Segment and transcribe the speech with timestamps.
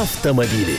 [0.00, 0.76] автомобили.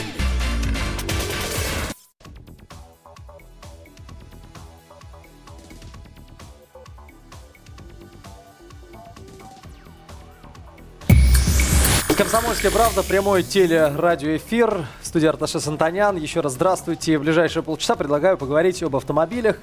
[12.14, 14.86] Комсомольская правда, прямой телерадиоэфир.
[15.02, 16.16] Студия Арташа Сантанян.
[16.16, 17.16] Еще раз здравствуйте.
[17.16, 19.56] В ближайшие полчаса предлагаю поговорить об автомобилях.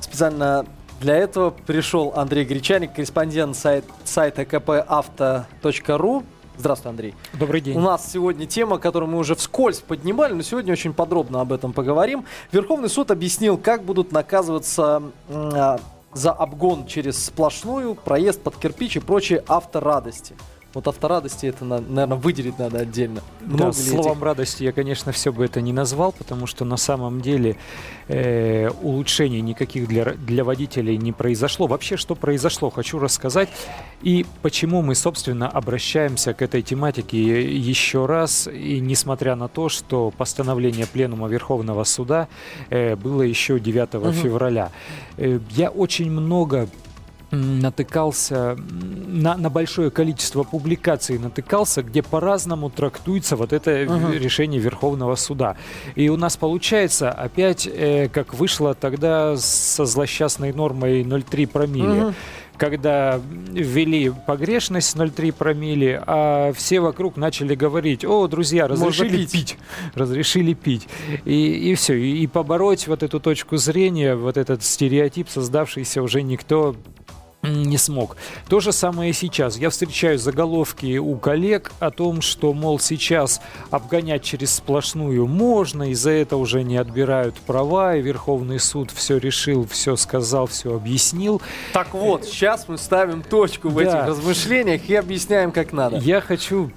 [0.00, 0.64] Специально
[1.00, 6.24] для этого пришел Андрей Гречаник, корреспондент сайт, сайта kpauto.ru.
[6.58, 7.14] Здравствуй, Андрей.
[7.34, 7.76] Добрый день.
[7.76, 11.72] У нас сегодня тема, которую мы уже вскользь поднимали, но сегодня очень подробно об этом
[11.72, 12.24] поговорим.
[12.50, 15.78] Верховный суд объяснил, как будут наказываться э,
[16.12, 20.34] за обгон через сплошную, проезд под кирпич и прочие авторадости.
[20.74, 23.22] Вот авторадости это, наверное, выделить надо отдельно.
[23.40, 24.22] Много да, словом этих?
[24.22, 27.56] радости я, конечно, все бы это не назвал, потому что на самом деле
[28.06, 31.66] э, улучшений никаких для, для водителей не произошло.
[31.66, 33.48] Вообще, что произошло, хочу рассказать.
[34.02, 37.18] И почему мы, собственно, обращаемся к этой тематике
[37.56, 38.46] еще раз.
[38.46, 42.28] И несмотря на то, что постановление Пленума Верховного Суда
[42.68, 44.12] э, было еще 9 угу.
[44.12, 44.70] февраля.
[45.16, 46.68] Э, я очень много
[47.30, 48.56] натыкался
[49.06, 54.18] на, на большое количество публикаций, натыкался, где по-разному трактуется вот это uh-huh.
[54.18, 55.56] решение Верховного суда.
[55.94, 62.00] И у нас получается опять, э, как вышло тогда со злосчастной нормой 0,3 промилле.
[62.00, 62.14] Uh-huh
[62.58, 63.20] когда
[63.52, 69.32] ввели погрешность 0,3 промили, а все вокруг начали говорить, о, друзья, разрешили пить.
[69.32, 69.58] пить,
[69.94, 70.88] разрешили пить.
[71.24, 76.22] И, и все, и, и побороть вот эту точку зрения, вот этот стереотип, создавшийся уже
[76.22, 76.74] никто
[77.42, 78.16] не смог.
[78.48, 79.56] То же самое и сейчас.
[79.56, 85.94] Я встречаю заголовки у коллег о том, что, мол, сейчас обгонять через сплошную можно, и
[85.94, 91.40] за это уже не отбирают права, и Верховный суд все решил, все сказал, все объяснил.
[91.72, 93.82] Так вот, сейчас мы ставим точку в да.
[93.82, 95.98] этих размышлениях и объясняем, как надо.
[95.98, 96.70] Я хочу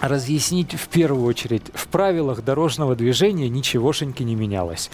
[0.00, 1.62] разъяснить в первую очередь.
[1.74, 4.90] В правилах дорожного движения ничегошеньки не менялось.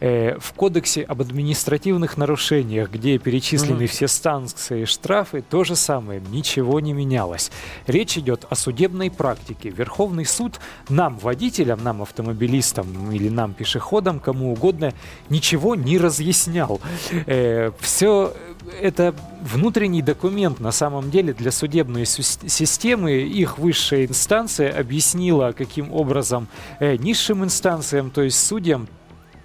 [0.00, 3.86] Э, в кодексе об административных нарушениях, где перечислены mm-hmm.
[3.86, 7.50] все станции и штрафы, то же самое, ничего не менялось.
[7.86, 9.70] Речь идет о судебной практике.
[9.70, 14.92] Верховный суд нам, водителям, нам, автомобилистам или нам, пешеходам, кому угодно,
[15.30, 16.80] ничего не разъяснял.
[17.26, 18.34] Э, все
[18.80, 23.12] это внутренний документ на самом деле для судебной системы.
[23.12, 26.48] Их высшая инстанция объяснила, каким образом
[26.80, 28.88] э, низшим инстанциям, то есть судьям,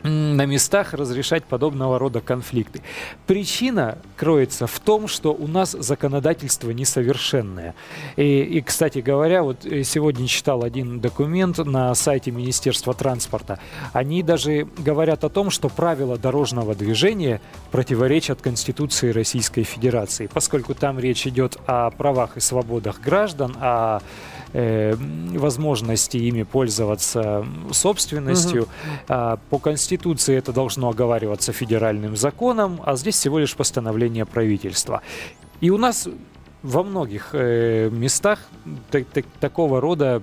[0.03, 2.81] на местах разрешать подобного рода конфликты.
[3.27, 7.75] Причина кроется в том, что у нас законодательство несовершенное.
[8.15, 13.59] И, и кстати говоря, вот э, сегодня читал один документ на сайте Министерства транспорта.
[13.93, 20.99] Они даже говорят о том, что правила дорожного движения противоречат Конституции Российской Федерации, поскольку там
[20.99, 23.99] речь идет о правах и свободах граждан, о
[24.53, 28.63] э, возможности ими пользоваться собственностью.
[28.63, 28.69] Угу.
[29.07, 35.01] А, по Конституции это должно оговариваться федеральным законом, а здесь всего лишь постановление правительства.
[35.61, 36.07] И у нас
[36.63, 38.39] во многих э, местах
[38.91, 40.21] так, так, такого рода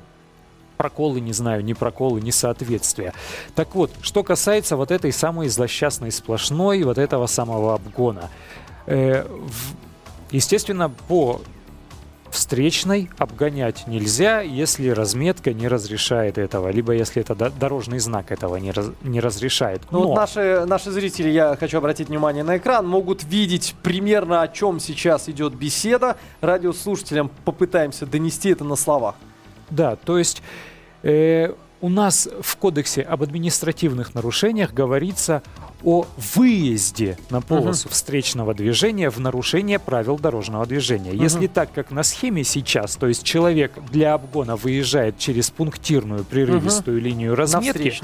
[0.76, 3.14] проколы, не знаю, не проколы, несоответствия.
[3.54, 8.30] Так вот, что касается вот этой самой злосчастной сплошной, вот этого самого обгона.
[8.86, 9.74] Э, в,
[10.30, 11.40] естественно, по
[12.36, 18.70] встречной обгонять нельзя, если разметка не разрешает этого, либо если это дорожный знак этого не,
[18.70, 19.82] раз, не разрешает.
[19.90, 24.48] Ну вот наши, наши зрители, я хочу обратить внимание на экран, могут видеть примерно о
[24.48, 26.16] чем сейчас идет беседа.
[26.42, 29.14] Радиослушателям попытаемся донести это на словах.
[29.70, 30.42] Да, то есть
[31.02, 35.42] э, у нас в Кодексе об административных нарушениях говорится
[35.84, 37.92] о выезде на полосу uh-huh.
[37.92, 41.12] встречного движения в нарушение правил дорожного движения.
[41.12, 41.22] Uh-huh.
[41.22, 46.98] Если так, как на схеме сейчас, то есть человек для обгона выезжает через пунктирную прерывистую
[46.98, 47.04] uh-huh.
[47.04, 47.94] линию разметки,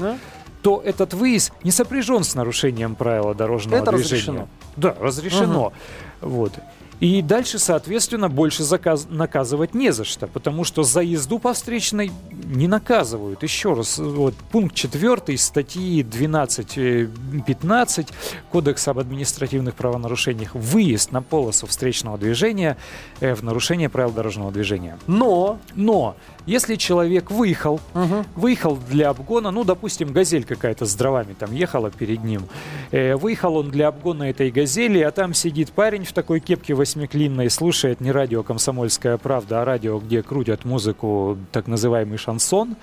[0.61, 4.13] то этот выезд не сопряжен с нарушением правила дорожного Это движения.
[4.13, 4.47] Разрешено.
[4.77, 5.73] Да, разрешено.
[6.21, 6.29] Uh-huh.
[6.29, 6.53] Вот.
[6.99, 9.07] И дальше, соответственно, больше заказ...
[9.09, 12.11] наказывать не за что, потому что за езду по встречной
[12.45, 13.43] не наказывают.
[13.43, 18.13] Еще раз, вот, пункт 4 статьи 12.15 э,
[18.51, 20.55] Кодекса об административных правонарушениях.
[20.55, 22.77] Выезд на полосу встречного движения
[23.19, 24.97] э, в нарушение правил дорожного движения.
[25.07, 26.15] Но, но,
[26.45, 28.25] если человек выехал, угу.
[28.35, 32.43] выехал для обгона, ну, допустим, газель какая-то с дровами там ехала перед ним,
[32.91, 36.82] э, выехал он для обгона этой газели, а там сидит парень в такой кепке 8
[36.83, 42.75] восьмиклинной слушает не радио «Комсомольская правда», а радио, где крутят музыку, так называемый шансон.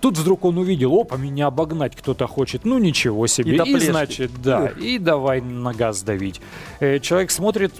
[0.00, 2.64] Тут вдруг он увидел, опа, меня обогнать кто-то хочет.
[2.64, 3.56] Ну, ничего себе.
[3.56, 6.40] И, и значит, да, и давай на газ давить.
[6.80, 7.74] Э, человек смотрит,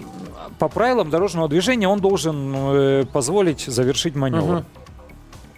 [0.59, 4.57] по правилам дорожного движения он должен э, позволить завершить маневр.
[4.57, 4.65] Угу.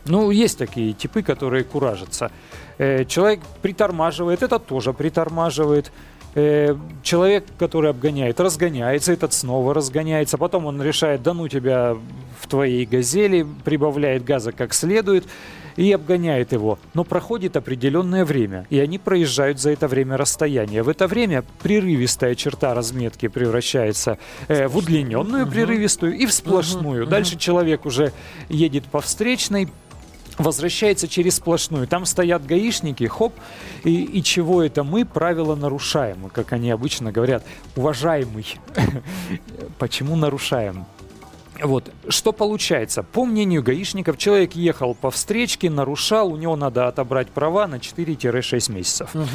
[0.05, 2.31] Ну, есть такие типы, которые куражатся.
[2.77, 5.91] Э, человек притормаживает, это тоже притормаживает.
[6.39, 10.37] Э, человек, который обгоняет, разгоняется, этот снова разгоняется.
[10.37, 11.97] Потом он решает, да ну тебя
[12.39, 15.25] в твоей газели, прибавляет газа как следует
[15.77, 16.77] и обгоняет его.
[16.93, 20.83] Но проходит определенное время, и они проезжают за это время расстояние.
[20.83, 25.51] В это время прерывистая черта разметки превращается э, в удлиненную угу.
[25.51, 27.05] прерывистую и в сплошную.
[27.05, 27.09] Угу.
[27.09, 28.13] Дальше человек уже
[28.47, 29.69] едет по встречной,
[30.37, 31.87] возвращается через сплошную.
[31.87, 33.33] Там стоят гаишники, хоп,
[33.83, 37.43] и, и чего это мы правила нарушаем, как они обычно говорят,
[37.75, 38.45] уважаемый.
[39.79, 40.85] Почему нарушаем?
[41.61, 43.01] Вот, что получается?
[43.01, 48.71] По мнению гаишников, человек ехал по встречке, нарушал, у него надо отобрать права на 4-6
[48.71, 49.15] месяцев.
[49.15, 49.25] Угу.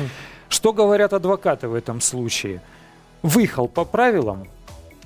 [0.48, 2.62] Что говорят адвокаты в этом случае?
[3.22, 4.46] Выехал по правилам,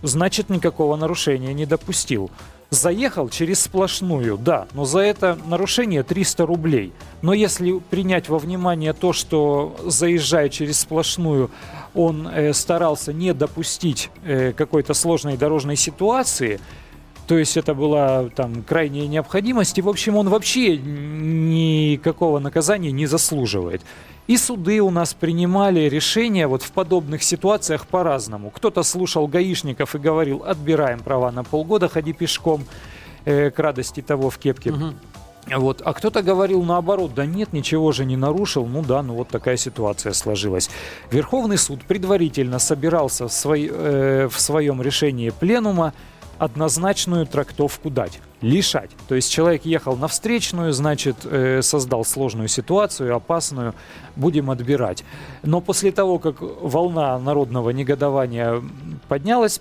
[0.03, 2.31] значит никакого нарушения не допустил.
[2.71, 6.93] Заехал через сплошную, да, но за это нарушение 300 рублей.
[7.23, 11.51] Но если принять во внимание то, что заезжая через сплошную,
[11.95, 16.61] он э, старался не допустить э, какой-то сложной дорожной ситуации,
[17.27, 23.07] то есть это была там крайняя необходимость, и в общем он вообще никакого наказания не
[23.07, 23.83] заслуживает.
[24.27, 28.51] И суды у нас принимали решения вот в подобных ситуациях по-разному.
[28.51, 32.65] Кто-то слушал гаишников и говорил, отбираем права на полгода, ходи пешком,
[33.25, 34.71] э, к радости того в кепке.
[34.71, 34.95] Угу.
[35.59, 35.81] Вот.
[35.85, 39.57] А кто-то говорил наоборот, да нет, ничего же не нарушил, ну да, ну вот такая
[39.57, 40.69] ситуация сложилась.
[41.13, 45.93] Верховный суд предварительно собирался в, свой, э, в своем решении пленума
[46.39, 48.21] однозначную трактовку дать.
[48.41, 48.91] Лишать.
[49.09, 53.75] То есть человек ехал на встречную, значит, э, создал сложную ситуацию, опасную,
[54.15, 55.05] будем отбирать.
[55.43, 58.63] Но после того, как волна народного негодования
[59.09, 59.61] поднялась,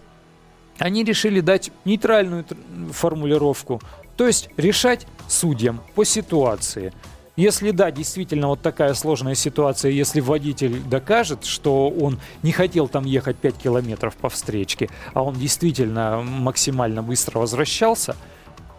[0.77, 2.45] они решили дать нейтральную
[2.91, 3.81] формулировку.
[4.17, 6.93] То есть решать судьям по ситуации–
[7.35, 13.05] если да, действительно вот такая сложная ситуация, если водитель докажет, что он не хотел там
[13.05, 18.15] ехать 5 километров по встречке, а он действительно максимально быстро возвращался–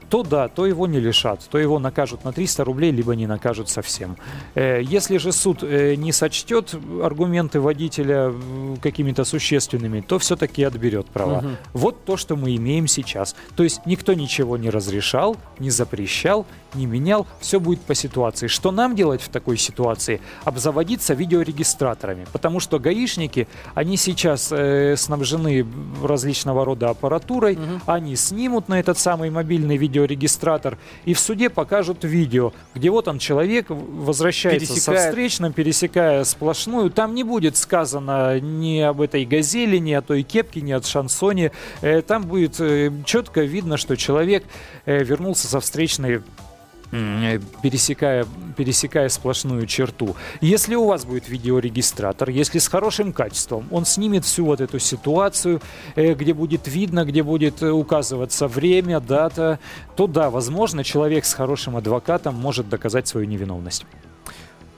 [0.08, 3.68] то да, то его не лишат, то его накажут на 300 рублей, либо не накажут
[3.68, 4.16] совсем.
[4.54, 8.32] Э, если же суд э, не сочтет аргументы водителя
[8.80, 11.38] какими-то существенными, то все-таки отберет права.
[11.38, 11.48] Угу.
[11.72, 13.34] Вот то, что мы имеем сейчас.
[13.56, 18.46] То есть никто ничего не разрешал, не запрещал, не менял, все будет по ситуации.
[18.46, 20.20] Что нам делать в такой ситуации?
[20.44, 25.66] Обзаводиться видеорегистраторами, потому что гаишники, они сейчас э, снабжены
[26.02, 27.80] различного рода аппаратурой, угу.
[27.86, 33.08] они снимут на этот самый мобильный видео видеорегистратор, и в суде покажут видео, где вот
[33.08, 35.00] он человек возвращается пересекает.
[35.00, 36.90] со встречным, пересекая сплошную.
[36.90, 41.52] Там не будет сказано ни об этой газели, ни о той кепке, ни о шансоне.
[41.80, 44.44] Э, там будет э, четко видно, что человек
[44.84, 46.22] э, вернулся со встречной
[46.90, 50.16] пересекая, пересекая сплошную черту.
[50.40, 55.60] Если у вас будет видеорегистратор, если с хорошим качеством, он снимет всю вот эту ситуацию,
[55.96, 59.58] э, где будет видно, где будет э, указываться время, дата,
[59.96, 63.84] то да, возможно, человек с хорошим адвокатом может доказать свою невиновность.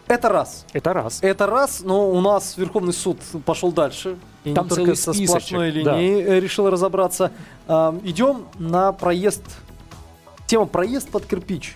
[0.07, 0.65] Это раз.
[0.73, 1.19] Это раз.
[1.23, 4.17] Это раз, но у нас Верховный суд пошел дальше.
[4.45, 5.85] И Там не только со сплошной линией
[6.25, 6.33] да.
[6.33, 7.31] Э, решил разобраться.
[7.69, 9.43] идем на проезд.
[10.47, 11.75] Тема проезд под кирпич.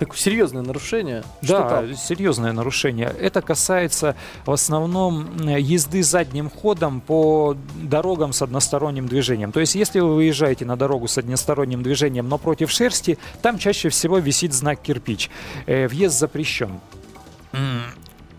[0.00, 1.22] Так серьезное нарушение?
[1.42, 3.14] Да, серьезное нарушение.
[3.20, 4.16] Это касается
[4.46, 9.52] в основном езды задним ходом по дорогам с односторонним движением.
[9.52, 13.90] То есть, если вы выезжаете на дорогу с односторонним движением, но против шерсти, там чаще
[13.90, 15.28] всего висит знак кирпич.
[15.66, 16.80] Э, въезд запрещен.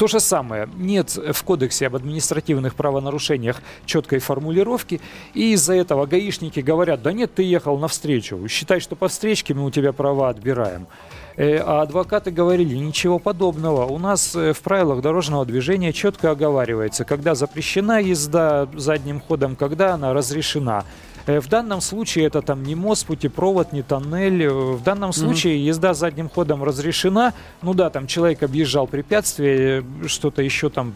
[0.02, 0.68] То же самое.
[0.78, 5.00] Нет в кодексе об административных правонарушениях четкой формулировки,
[5.36, 9.64] и из-за этого гаишники говорят, да нет, ты ехал навстречу, считай, что по встречке мы
[9.64, 10.88] у тебя права отбираем.
[11.36, 13.86] Э, а адвокаты говорили, ничего подобного.
[13.86, 19.94] У нас э, в правилах дорожного движения четко оговаривается, когда запрещена езда задним ходом, когда
[19.94, 20.84] она разрешена.
[21.26, 24.48] Э, в данном случае это там не мост, путепровод, не тоннель.
[24.50, 25.68] В данном случае mm-hmm.
[25.68, 27.34] езда задним ходом разрешена.
[27.62, 30.94] Ну да, там человек объезжал препятствие, что-то еще там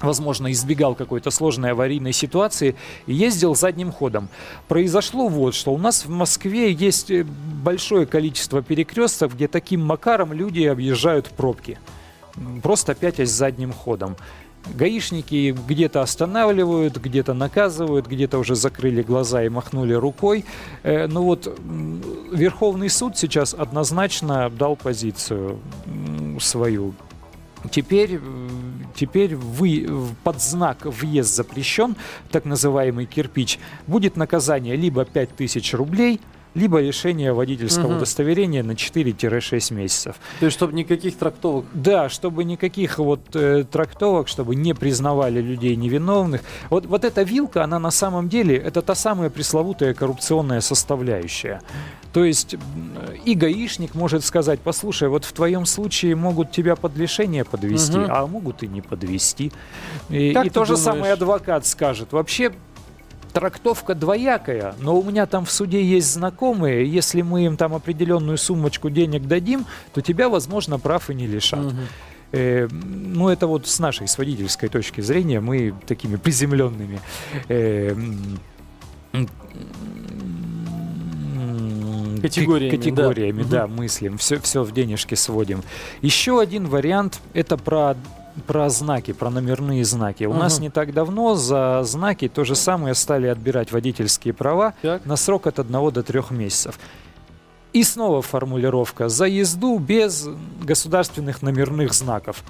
[0.00, 4.28] возможно, избегал какой-то сложной аварийной ситуации и ездил задним ходом.
[4.68, 10.32] Произошло вот, что у нас в Москве есть э, большое количество перекрестков, где таким макаром
[10.32, 11.78] люди объезжают пробки.
[12.62, 14.16] Просто пятясь задним ходом.
[14.74, 20.44] Гаишники где-то останавливают, где-то наказывают, где-то уже закрыли глаза и махнули рукой.
[20.82, 21.58] Э, Но ну вот
[22.32, 25.58] Верховный суд сейчас однозначно дал позицию
[26.40, 26.94] свою.
[27.70, 28.20] Теперь,
[28.94, 29.88] теперь вы,
[30.22, 31.96] под знак «въезд запрещен»,
[32.30, 36.20] так называемый кирпич, будет наказание либо 5000 рублей,
[36.58, 37.96] либо лишение водительского угу.
[37.96, 40.16] удостоверения на 4-6 месяцев.
[40.40, 41.64] То есть, чтобы никаких трактовок?
[41.72, 46.42] Да, чтобы никаких вот э, трактовок, чтобы не признавали людей невиновных.
[46.70, 51.60] Вот, вот эта вилка, она на самом деле, это та самая пресловутая коррупционная составляющая.
[52.12, 52.56] То есть
[53.24, 58.06] и гаишник может сказать, послушай, вот в твоем случае могут тебя под лишение подвести, угу.
[58.08, 59.52] а могут и не подвести.
[60.08, 62.12] И, и то же самое адвокат скажет.
[62.12, 62.52] Вообще
[63.32, 68.38] трактовка двоякая, но у меня там в суде есть знакомые, если мы им там определенную
[68.38, 71.66] суммочку денег дадим, то тебя, возможно, прав и не лишат.
[71.66, 71.76] Угу.
[72.32, 77.00] Э, ну, это вот с нашей, с водительской точки зрения, мы такими приземленными
[77.48, 77.94] э,
[82.20, 85.62] категориями, категориями да, да мыслим, все, все в денежки сводим.
[86.02, 87.96] Еще один вариант это про
[88.46, 90.24] про знаки, про номерные знаки.
[90.24, 95.04] У нас не так давно за знаки то же самое стали отбирать водительские права так.
[95.04, 96.78] на срок от одного до трех месяцев.
[97.72, 100.26] И снова формулировка за езду без
[100.62, 102.42] государственных номерных знаков.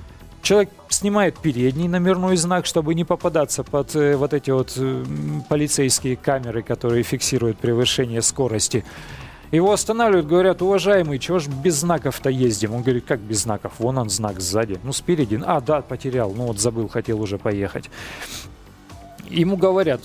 [0.42, 5.04] Человек снимает передний номерной знак, чтобы не попадаться под э, вот эти вот э,
[5.49, 8.85] полицейские камеры, которые фиксируют превышение скорости.
[9.50, 12.74] Его останавливают, говорят, уважаемый, чего ж без знаков-то ездим?
[12.74, 13.72] Он говорит, как без знаков?
[13.78, 14.78] Вон он знак сзади.
[14.82, 15.40] Ну, спереди.
[15.44, 16.32] А, да, потерял.
[16.34, 17.88] Ну, вот забыл, хотел уже поехать.
[19.30, 20.02] Ему говорят,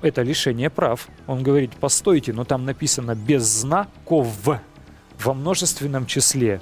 [0.00, 1.08] это лишение прав.
[1.26, 6.60] Он говорит, постойте, но там написано без знаков во множественном числе.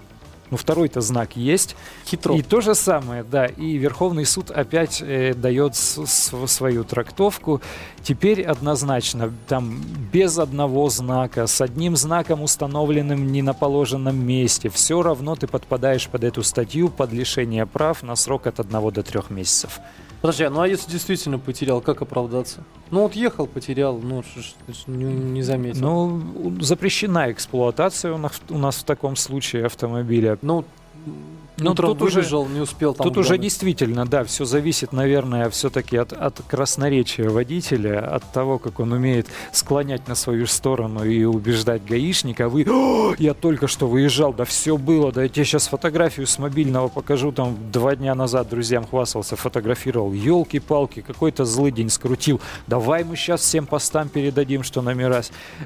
[0.50, 1.76] Ну, второй-то знак есть.
[2.06, 2.34] Хитро.
[2.36, 3.46] И то же самое, да.
[3.46, 7.60] И Верховный суд опять э, дает свою трактовку.
[8.02, 15.02] Теперь однозначно, там без одного знака, с одним знаком, установленным не на положенном месте, все
[15.02, 19.30] равно ты подпадаешь под эту статью под лишение прав на срок от одного до трех
[19.30, 19.80] месяцев.
[20.26, 22.64] Подожди, а ну а если действительно потерял, как оправдаться?
[22.90, 24.24] Ну вот ехал, потерял, ну
[24.88, 25.80] не, не заметил.
[25.80, 30.36] Ну запрещена эксплуатация у нас, у нас в таком случае автомобиля.
[30.42, 30.64] Ну
[31.58, 33.06] ну, Утром тут выбежал, уже, не успел там.
[33.06, 38.78] Тут уже действительно, да, все зависит, наверное, все-таки от, от красноречия водителя, от того, как
[38.78, 42.50] он умеет склонять на свою сторону и убеждать гаишника.
[42.50, 42.66] Вы,
[43.18, 47.32] я только что выезжал, да все было, да я тебе сейчас фотографию с мобильного покажу,
[47.32, 50.12] там два дня назад друзьям хвастался, фотографировал.
[50.12, 52.38] Елки-палки, какой-то злый день скрутил.
[52.66, 55.22] Давай мы сейчас всем постам передадим, что номера.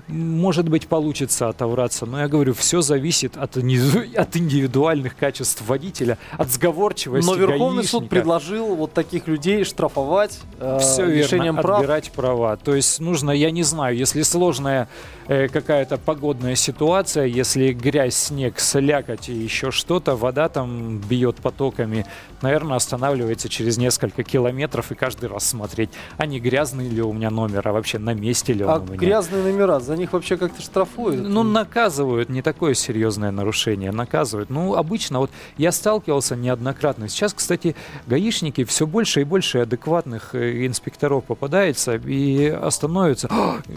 [0.07, 6.19] Может быть, получится отовраться, но я говорю, все зависит от, от индивидуальных качеств водителя водителя,
[6.37, 7.89] от сговорчивости Но Верховный гаишника.
[7.89, 11.81] суд предложил вот таких людей штрафовать э, Все решением верно, прав.
[11.81, 12.57] отбирать права.
[12.57, 14.89] То есть нужно, я не знаю, если сложная
[15.27, 22.05] э, какая-то погодная ситуация, если грязь, снег, слякоть и еще что-то, вода там бьет потоками,
[22.43, 27.31] наверное, останавливается через несколько километров и каждый раз смотреть, а не грязный ли у меня
[27.31, 28.97] номер, а вообще на месте ли он а у меня.
[28.97, 31.27] грязные номера, за них вообще как-то штрафуют?
[31.27, 34.51] Ну, наказывают, не такое серьезное нарушение, наказывают.
[34.51, 37.09] Ну, обычно вот я сталкивался неоднократно.
[37.09, 43.29] Сейчас, кстати, гаишники все больше и больше адекватных э, инспекторов попадается и остановятся.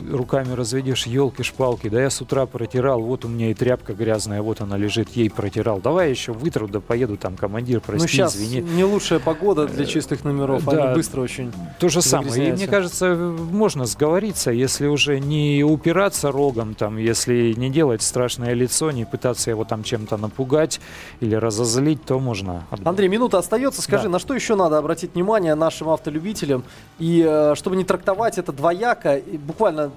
[0.10, 4.62] Руками разведешь, елки-шпалки, да я с утра протирал, вот у меня и тряпка грязная, вот
[4.62, 5.80] она лежит, ей протирал.
[5.80, 8.62] Давай еще вытру, да поеду там, командир, прости, ну, сейчас извини.
[8.62, 12.50] не лучшая погода для чистых номеров, да, они быстро очень То же самое.
[12.50, 18.54] И мне кажется, можно сговориться, если уже не упираться рогом, там, если не делать страшное
[18.54, 20.80] лицо, не пытаться его там чем-то напугать
[21.20, 22.64] или разозлить, залить, то можно.
[22.86, 23.82] Андрей, минута остается.
[23.82, 24.10] Скажи, да.
[24.10, 26.64] на что еще надо обратить внимание нашим автолюбителям?
[27.00, 29.92] И э, чтобы не трактовать это двояко, буквально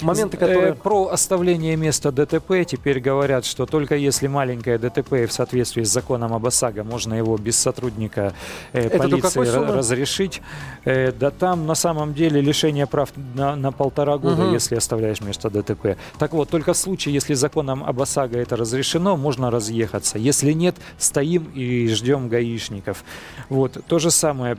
[0.00, 0.70] Моменты, которые...
[0.70, 5.90] Э, про оставление места ДТП теперь говорят, что только если маленькое ДТП в соответствии с
[5.90, 8.32] законом об ОСАГО, можно его без сотрудника
[8.72, 10.42] э, полиции разрешить.
[10.84, 14.54] Э, да там на самом деле лишение прав на, на полтора года, угу.
[14.54, 15.96] если оставляешь место ДТП.
[16.18, 20.18] Так вот, только в случае, если законом об ОСАГО это разрешено, можно разъехаться.
[20.18, 23.04] Если нет, стоим и ждем гаишников.
[23.48, 23.78] Вот.
[23.86, 24.56] То же самое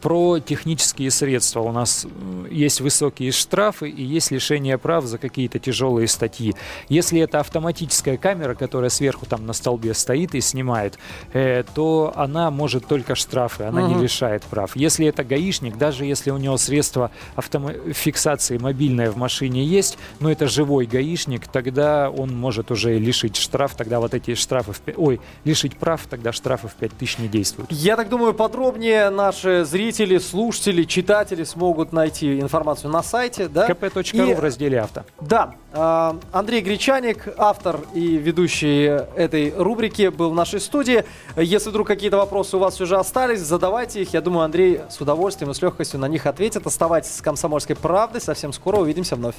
[0.00, 1.60] про технические средства.
[1.60, 2.06] У нас
[2.50, 6.54] есть высокие штрафы и есть лишение прав за какие-то тяжелые статьи.
[6.88, 10.98] Если это автоматическая камера, которая сверху там на столбе стоит и снимает,
[11.32, 13.94] э, то она может только штрафы, она угу.
[13.94, 14.76] не лишает прав.
[14.76, 20.30] Если это гаишник, даже если у него средство автомо- фиксации мобильное в машине есть, но
[20.30, 25.20] это живой гаишник, тогда он может уже лишить штраф, тогда вот эти штрафы, в, ой,
[25.44, 27.72] лишить прав, тогда штрафы в 5000 не действуют.
[27.72, 33.48] Я так думаю, подробнее наш наши зрители, слушатели, читатели смогут найти информацию на сайте.
[33.48, 33.66] Да?
[33.66, 35.04] kp.ru в разделе «Авто».
[35.20, 35.54] Да.
[35.72, 38.84] А, Андрей Гречаник, автор и ведущий
[39.16, 41.04] этой рубрики, был в нашей студии.
[41.36, 44.12] Если вдруг какие-то вопросы у вас уже остались, задавайте их.
[44.12, 46.66] Я думаю, Андрей с удовольствием и с легкостью на них ответит.
[46.66, 48.20] Оставайтесь с «Комсомольской правдой».
[48.20, 49.36] Совсем скоро увидимся вновь.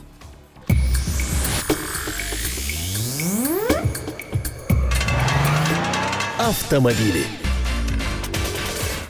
[6.40, 7.51] автомобили.